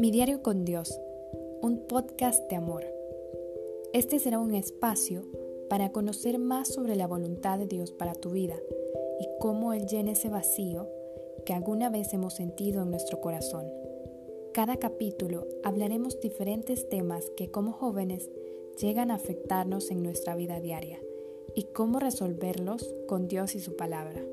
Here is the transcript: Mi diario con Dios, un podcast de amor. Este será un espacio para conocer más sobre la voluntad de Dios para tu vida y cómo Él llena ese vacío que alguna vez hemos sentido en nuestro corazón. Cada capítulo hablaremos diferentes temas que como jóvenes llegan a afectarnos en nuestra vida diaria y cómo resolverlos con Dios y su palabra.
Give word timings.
Mi 0.00 0.10
diario 0.10 0.42
con 0.42 0.64
Dios, 0.64 0.98
un 1.60 1.86
podcast 1.86 2.48
de 2.48 2.56
amor. 2.56 2.86
Este 3.92 4.18
será 4.18 4.38
un 4.38 4.54
espacio 4.54 5.26
para 5.68 5.92
conocer 5.92 6.38
más 6.38 6.68
sobre 6.68 6.96
la 6.96 7.06
voluntad 7.06 7.58
de 7.58 7.66
Dios 7.66 7.92
para 7.92 8.14
tu 8.14 8.30
vida 8.30 8.56
y 9.20 9.28
cómo 9.40 9.74
Él 9.74 9.84
llena 9.84 10.12
ese 10.12 10.30
vacío 10.30 10.88
que 11.44 11.52
alguna 11.52 11.90
vez 11.90 12.14
hemos 12.14 12.32
sentido 12.32 12.82
en 12.82 12.88
nuestro 12.88 13.20
corazón. 13.20 13.66
Cada 14.54 14.78
capítulo 14.78 15.46
hablaremos 15.64 16.18
diferentes 16.18 16.88
temas 16.88 17.30
que 17.36 17.50
como 17.50 17.72
jóvenes 17.72 18.30
llegan 18.80 19.10
a 19.10 19.16
afectarnos 19.16 19.90
en 19.90 20.02
nuestra 20.02 20.34
vida 20.34 20.60
diaria 20.60 20.98
y 21.54 21.64
cómo 21.74 21.98
resolverlos 21.98 22.90
con 23.06 23.28
Dios 23.28 23.54
y 23.54 23.60
su 23.60 23.76
palabra. 23.76 24.24